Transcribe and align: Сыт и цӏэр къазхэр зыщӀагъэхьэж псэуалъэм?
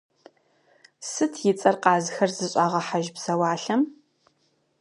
Сыт 1.09 1.33
и 1.49 1.53
цӏэр 1.59 1.75
къазхэр 1.83 2.29
зыщӀагъэхьэж 2.37 3.05
псэуалъэм? 3.15 3.81